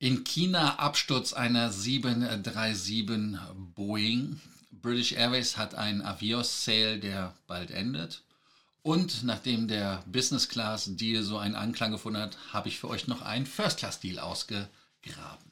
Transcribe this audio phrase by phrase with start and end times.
[0.00, 3.36] In China Absturz einer 737
[3.74, 4.40] Boeing.
[4.70, 8.22] British Airways hat einen Avios Sale, der bald endet.
[8.84, 13.08] Und nachdem der Business Class Deal so einen Anklang gefunden hat, habe ich für euch
[13.08, 15.47] noch einen First Class Deal ausgegraben.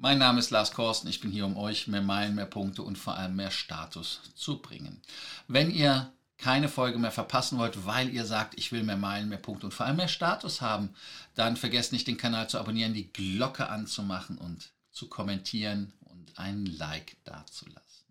[0.00, 2.96] Mein Name ist Lars Korsten, ich bin hier, um euch mehr Meilen, mehr Punkte und
[2.96, 5.02] vor allem mehr Status zu bringen.
[5.48, 9.38] Wenn ihr keine Folge mehr verpassen wollt, weil ihr sagt, ich will mehr Meilen, mehr
[9.38, 10.94] Punkte und vor allem mehr Status haben,
[11.34, 16.66] dann vergesst nicht, den Kanal zu abonnieren, die Glocke anzumachen und zu kommentieren und einen
[16.66, 18.06] Like dazulassen.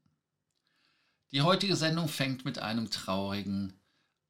[1.31, 3.79] Die heutige Sendung fängt mit einem traurigen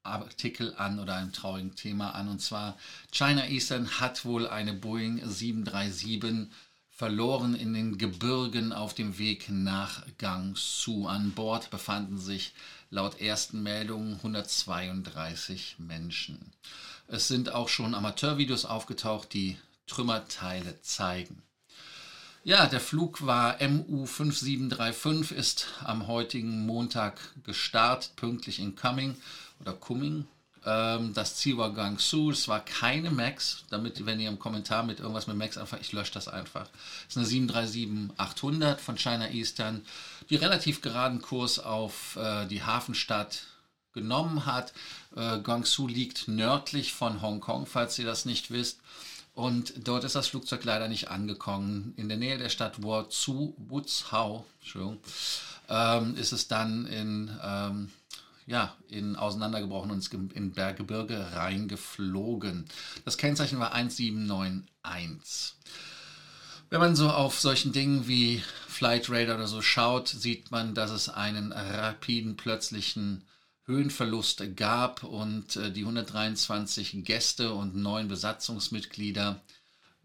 [0.03, 2.27] Artikel an oder einem traurigen Thema an.
[2.27, 2.77] Und zwar
[3.11, 6.51] China Eastern hat wohl eine Boeing 737
[6.97, 11.05] verloren in den Gebirgen auf dem Weg nach Gangsu.
[11.05, 12.53] An Bord befanden sich
[12.89, 16.39] laut ersten Meldungen 132 Menschen.
[17.07, 21.43] Es sind auch schon Amateurvideos aufgetaucht, die Trümmerteile zeigen.
[22.43, 29.15] Ja, der Flug war MU5735, ist am heutigen Montag gestartet, pünktlich in Cumming
[29.59, 30.25] oder Cumming,
[30.65, 34.99] ähm, das Ziel war Gangsu, es war keine Max, damit, wenn ihr im Kommentar mit
[34.99, 36.67] irgendwas mit Max anfangt, ich lösche das einfach.
[37.07, 39.85] Es ist eine 737-800 von China Eastern,
[40.29, 43.43] die relativ geraden Kurs auf äh, die Hafenstadt
[43.93, 44.73] genommen hat.
[45.15, 48.79] Äh, Guangzhou liegt nördlich von Hongkong, falls ihr das nicht wisst.
[49.33, 51.93] Und dort ist das Flugzeug leider nicht angekommen.
[51.95, 53.53] In der Nähe der Stadt Wuzhou,
[55.69, 57.91] ähm, ist es dann in ähm,
[58.47, 62.65] ja, in auseinandergebrochen und in Berggebirge reingeflogen.
[63.05, 65.53] Das Kennzeichen war 1791.
[66.69, 70.91] Wenn man so auf solchen Dingen wie Flight Radar oder so schaut, sieht man, dass
[70.91, 73.25] es einen rapiden, plötzlichen
[73.65, 79.41] Höhenverlust gab und äh, die 123 Gäste und neun Besatzungsmitglieder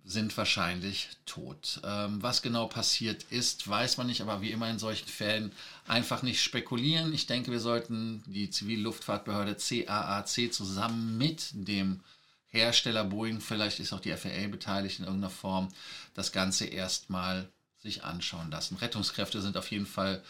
[0.04, 1.80] sind wahrscheinlich tot.
[1.84, 5.52] Ähm, was genau passiert ist, weiß man nicht, aber wie immer in solchen Fällen
[5.86, 7.12] einfach nicht spekulieren.
[7.12, 12.00] Ich denke, wir sollten die Zivilluftfahrtbehörde CAAC zusammen mit dem
[12.48, 15.68] Hersteller Boeing, vielleicht ist auch die FAA beteiligt in irgendeiner Form,
[16.14, 17.48] das Ganze erstmal
[17.82, 18.76] sich anschauen lassen.
[18.76, 20.22] Rettungskräfte sind auf jeden Fall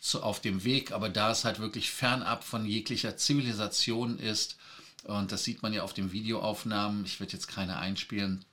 [0.00, 4.56] zu, auf dem Weg, aber da es halt wirklich fernab von jeglicher Zivilisation ist,
[5.04, 8.44] und das sieht man ja auf den Videoaufnahmen, ich werde jetzt keine einspielen,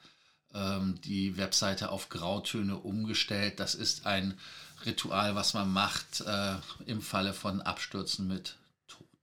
[0.55, 3.61] ähm, die Webseite auf Grautöne umgestellt.
[3.61, 4.39] Das ist ein
[4.87, 6.55] Ritual, was man macht äh,
[6.87, 9.19] im Falle von Abstürzen mit Toten.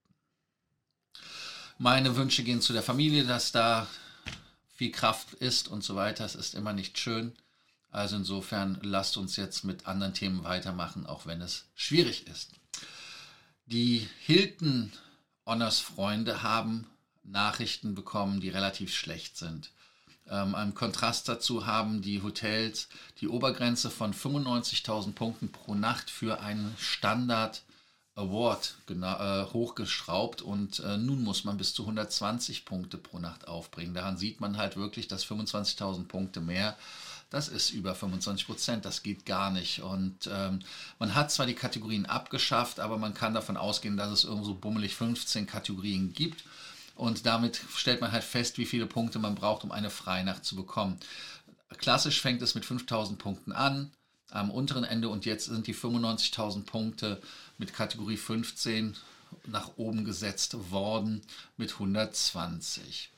[1.78, 3.88] Meine Wünsche gehen zu der Familie, dass da
[4.75, 6.25] viel Kraft ist und so weiter.
[6.25, 7.34] Es ist immer nicht schön.
[7.91, 12.52] Also insofern lasst uns jetzt mit anderen Themen weitermachen, auch wenn es schwierig ist.
[13.66, 14.91] Die Hilton
[15.46, 16.88] Honors Freunde haben
[17.24, 19.72] Nachrichten bekommen, die relativ schlecht sind.
[20.30, 22.88] Ähm, Im Kontrast dazu haben die Hotels
[23.19, 27.63] die Obergrenze von 95.000 Punkten pro Nacht für einen Standard
[28.16, 33.94] Award äh, hochgeschraubt und äh, nun muss man bis zu 120 Punkte pro Nacht aufbringen.
[33.94, 36.78] Daran sieht man halt wirklich, dass 25.000 Punkte mehr
[37.31, 39.81] das ist über 25 Prozent, das geht gar nicht.
[39.81, 40.59] Und ähm,
[41.00, 44.96] man hat zwar die Kategorien abgeschafft, aber man kann davon ausgehen, dass es irgendwo bummelig
[44.96, 46.44] 15 Kategorien gibt.
[46.94, 50.57] Und damit stellt man halt fest, wie viele Punkte man braucht, um eine Freinacht zu
[50.57, 51.00] bekommen.
[51.78, 53.92] Klassisch fängt es mit 5000 Punkten an,
[54.30, 57.22] am unteren Ende und jetzt sind die 95.000 Punkte
[57.57, 58.98] mit Kategorie 15
[59.48, 61.22] nach oben gesetzt worden
[61.56, 63.10] mit 120.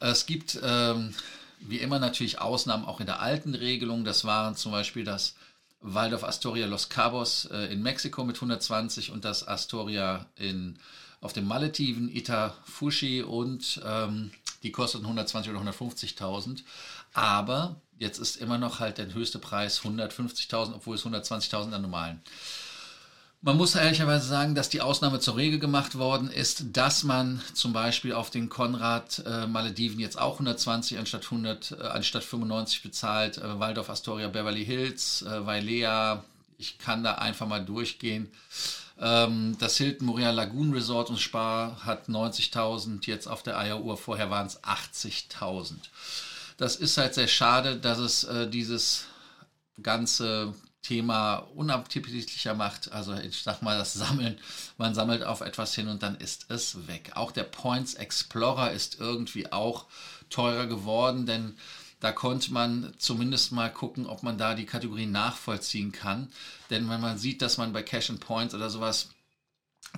[0.00, 1.14] Es gibt ähm,
[1.60, 4.04] wie immer natürlich Ausnahmen auch in der alten Regelung.
[4.04, 5.34] Das waren zum Beispiel das
[5.80, 10.78] Waldorf Astoria Los Cabos äh, in Mexiko mit 120 und das Astoria in,
[11.20, 14.30] auf den Malediven, Itafushi und ähm,
[14.62, 16.62] die kosteten 120 oder 150.000.
[17.12, 22.22] Aber jetzt ist immer noch halt der höchste Preis 150.000, obwohl es 120.000 an normalen.
[23.40, 27.72] Man muss ehrlicherweise sagen, dass die Ausnahme zur Regel gemacht worden ist, dass man zum
[27.72, 33.38] Beispiel auf den Konrad äh, Malediven jetzt auch 120 anstatt 100, äh, anstatt 95 bezahlt,
[33.38, 36.24] äh, Waldorf Astoria Beverly Hills, äh, Vailea,
[36.58, 38.28] ich kann da einfach mal durchgehen.
[38.98, 44.30] Ähm, das Hilton Moria Lagoon Resort und Spa hat 90.000 jetzt auf der Eieruhr, vorher
[44.30, 45.74] waren es 80.000.
[46.56, 49.04] Das ist halt sehr schade, dass es äh, dieses
[49.80, 52.92] ganze Thema unappetitlicher macht.
[52.92, 54.38] Also ich sag mal, das Sammeln,
[54.76, 57.12] man sammelt auf etwas hin und dann ist es weg.
[57.14, 59.86] Auch der Points Explorer ist irgendwie auch
[60.30, 61.56] teurer geworden, denn
[62.00, 66.30] da konnte man zumindest mal gucken, ob man da die Kategorien nachvollziehen kann.
[66.70, 69.08] Denn wenn man sieht, dass man bei Cash and Points oder sowas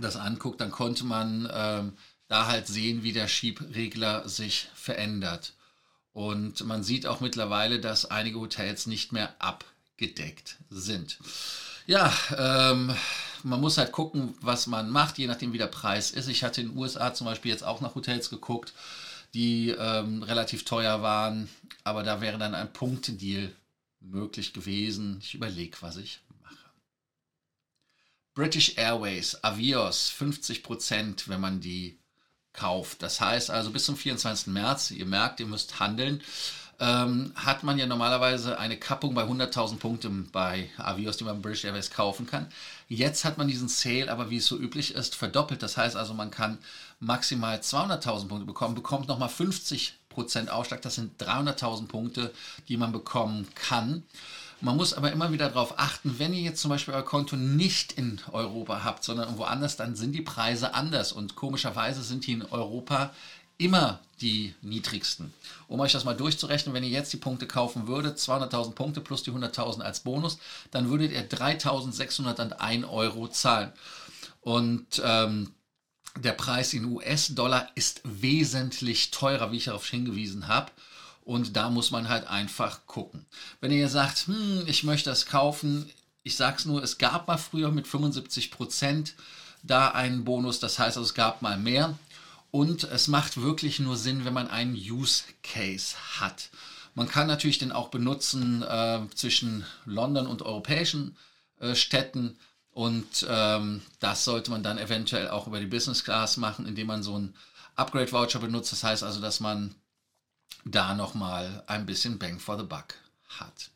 [0.00, 1.92] das anguckt, dann konnte man ähm,
[2.28, 5.52] da halt sehen, wie der Schiebregler sich verändert.
[6.12, 9.64] Und man sieht auch mittlerweile, dass einige Hotels nicht mehr ab
[10.00, 11.18] gedeckt sind.
[11.86, 12.92] Ja, ähm,
[13.44, 16.28] man muss halt gucken, was man macht, je nachdem, wie der Preis ist.
[16.28, 18.72] Ich hatte in den USA zum Beispiel jetzt auch nach Hotels geguckt,
[19.34, 21.48] die ähm, relativ teuer waren,
[21.84, 23.52] aber da wäre dann ein Punktedeal
[24.00, 25.20] möglich gewesen.
[25.22, 26.56] Ich überlege, was ich mache.
[28.34, 31.98] British Airways, Avios, 50 Prozent, wenn man die
[32.52, 33.02] kauft.
[33.02, 34.48] Das heißt also bis zum 24.
[34.48, 36.22] März, ihr merkt, ihr müsst handeln
[36.80, 41.64] ähm, hat man ja normalerweise eine Kappung bei 100.000 Punkten bei Avios, die man British
[41.64, 42.46] Airways kaufen kann.
[42.88, 45.62] Jetzt hat man diesen Sale, aber wie es so üblich ist, verdoppelt.
[45.62, 46.58] Das heißt also, man kann
[46.98, 50.80] maximal 200.000 Punkte bekommen, bekommt nochmal 50% Aufschlag.
[50.80, 52.32] Das sind 300.000 Punkte,
[52.68, 54.02] die man bekommen kann.
[54.62, 57.92] Man muss aber immer wieder darauf achten, wenn ihr jetzt zum Beispiel euer Konto nicht
[57.92, 61.12] in Europa habt, sondern irgendwo anders, dann sind die Preise anders.
[61.12, 63.10] Und komischerweise sind die in Europa
[63.60, 65.32] immer die niedrigsten.
[65.68, 69.22] Um euch das mal durchzurechnen, wenn ihr jetzt die Punkte kaufen würdet, 200.000 Punkte plus
[69.22, 70.38] die 100.000 als Bonus,
[70.70, 73.72] dann würdet ihr 3.601 Euro zahlen.
[74.40, 75.52] Und ähm,
[76.18, 80.72] der Preis in US-Dollar ist wesentlich teurer, wie ich darauf hingewiesen habe.
[81.22, 83.26] Und da muss man halt einfach gucken.
[83.60, 85.88] Wenn ihr sagt, hm, ich möchte das kaufen,
[86.22, 89.14] ich sage es nur, es gab mal früher mit 75 Prozent
[89.62, 91.98] da einen Bonus, das heißt, also es gab mal mehr.
[92.50, 96.50] Und es macht wirklich nur Sinn, wenn man einen Use Case hat.
[96.94, 101.16] Man kann natürlich den auch benutzen äh, zwischen London und europäischen
[101.60, 102.36] äh, Städten.
[102.72, 107.02] Und ähm, das sollte man dann eventuell auch über die Business Class machen, indem man
[107.02, 107.34] so einen
[107.76, 108.72] Upgrade Voucher benutzt.
[108.72, 109.74] Das heißt also, dass man
[110.64, 112.94] da nochmal ein bisschen Bang for the Buck
[113.28, 113.70] hat.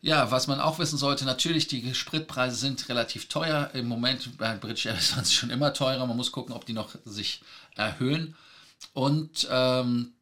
[0.00, 3.70] Ja, was man auch wissen sollte, natürlich, die Spritpreise sind relativ teuer.
[3.74, 6.06] Im Moment bei British Airways waren sie schon immer teurer.
[6.06, 7.40] Man muss gucken, ob die noch sich
[7.74, 8.36] erhöhen.
[8.92, 10.12] Und ähm,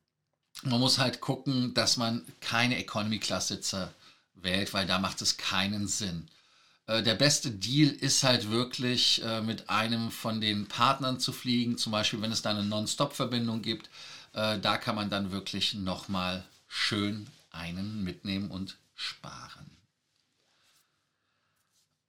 [0.62, 3.93] man muss halt gucken, dass man keine Economy-Class-Sitze
[4.34, 6.29] wählt, weil da macht es keinen Sinn.
[6.87, 11.76] Äh, der beste Deal ist halt wirklich äh, mit einem von den Partnern zu fliegen,
[11.76, 13.90] zum Beispiel wenn es da eine Non-Stop-Verbindung gibt.
[14.32, 19.70] Äh, da kann man dann wirklich nochmal schön einen mitnehmen und sparen.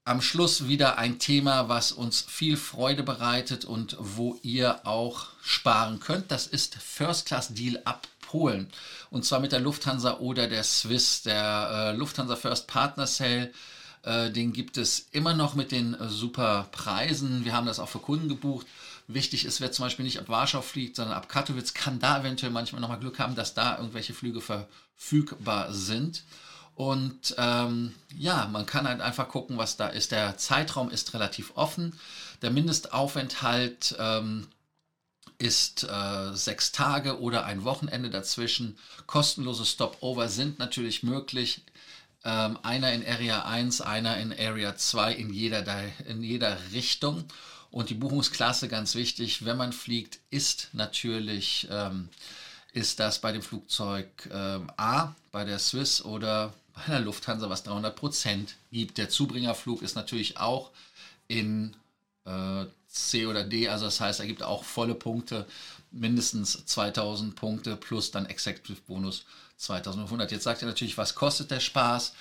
[0.05, 5.99] Am Schluss wieder ein Thema, was uns viel Freude bereitet und wo ihr auch sparen
[5.99, 6.31] könnt.
[6.31, 8.69] Das ist First Class Deal ab Polen.
[9.09, 11.23] Und zwar mit der Lufthansa oder der Swiss.
[11.23, 13.51] Der äh, Lufthansa First Partner Sale,
[14.03, 17.43] äh, den gibt es immer noch mit den äh, super Preisen.
[17.43, 18.65] Wir haben das auch für Kunden gebucht.
[19.09, 22.51] Wichtig ist, wer zum Beispiel nicht ab Warschau fliegt, sondern ab Katowice, kann da eventuell
[22.51, 26.23] manchmal nochmal Glück haben, dass da irgendwelche Flüge verfügbar sind.
[26.77, 30.11] Und ähm, ja, man kann halt einfach gucken, was da ist.
[30.11, 31.99] Der Zeitraum ist relativ offen.
[32.43, 34.47] Der Mindestaufenthalt ähm,
[35.39, 38.77] ist äh, sechs Tage oder ein Wochenende dazwischen.
[39.07, 41.63] Kostenlose Stopover sind natürlich möglich.
[42.23, 45.65] Ähm, einer in Area 1, einer in Area 2 in jeder,
[46.07, 47.23] in jeder Richtung.
[47.71, 52.09] Und die Buchungsklasse, ganz wichtig, wenn man fliegt, ist natürlich, ähm,
[52.71, 57.63] ist das bei dem Flugzeug ähm, A, bei der Swiss oder bei der Lufthansa, was
[57.63, 58.97] 300 Prozent gibt.
[58.97, 60.71] Der Zubringerflug ist natürlich auch
[61.27, 61.75] in
[62.25, 65.45] äh, C oder D, also das heißt, er gibt auch volle Punkte,
[65.91, 69.25] mindestens 2000 Punkte plus dann Executive Bonus
[69.57, 70.31] 2500.
[70.31, 72.13] Jetzt sagt ihr natürlich, was kostet der Spaß?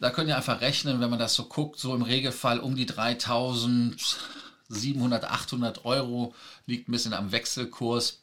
[0.00, 2.86] Da könnt ihr einfach rechnen, wenn man das so guckt, so im Regelfall um die
[2.86, 6.34] 3700, 800 Euro,
[6.66, 8.20] liegt ein bisschen am Wechselkurs.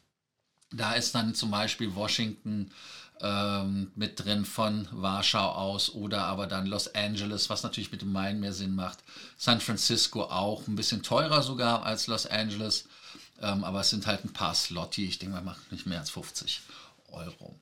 [0.72, 2.72] Da ist dann zum Beispiel Washington
[3.22, 8.12] ähm, mit drin von Warschau aus oder aber dann Los Angeles, was natürlich mit dem
[8.12, 9.00] Main mehr Sinn macht.
[9.38, 12.88] San Francisco auch, ein bisschen teurer sogar als Los Angeles,
[13.42, 15.06] ähm, aber es sind halt ein paar Slotti.
[15.06, 16.62] Ich denke, man macht nicht mehr als 50
[17.12, 17.56] Euro.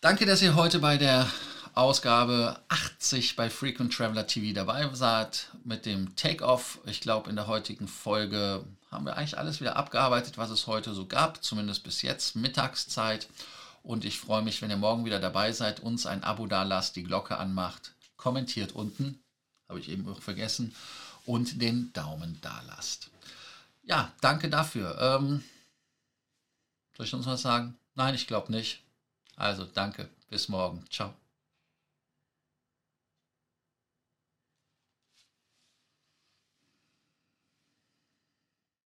[0.00, 1.26] Danke, dass ihr heute bei der
[1.74, 6.78] Ausgabe 80 bei Frequent Traveler TV dabei seid mit dem Take-Off.
[6.86, 10.94] Ich glaube, in der heutigen Folge haben wir eigentlich alles wieder abgearbeitet, was es heute
[10.94, 13.28] so gab, zumindest bis jetzt, Mittagszeit.
[13.86, 16.96] Und ich freue mich, wenn ihr morgen wieder dabei seid, uns ein Abo da lasst,
[16.96, 19.22] die Glocke anmacht, kommentiert unten,
[19.68, 20.74] habe ich eben auch vergessen,
[21.24, 23.10] und den Daumen da lasst.
[23.84, 24.98] Ja, danke dafür.
[25.00, 25.44] Ähm,
[26.96, 27.78] soll ich uns was sagen?
[27.94, 28.82] Nein, ich glaube nicht.
[29.36, 30.08] Also danke.
[30.30, 30.84] Bis morgen.
[30.90, 31.14] Ciao.